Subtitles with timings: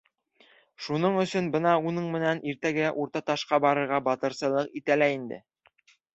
[0.85, 5.41] Шуның өсөн бына уның менән иртәгә Уртаташҡа барырға батырсылыҡ итә лә инде.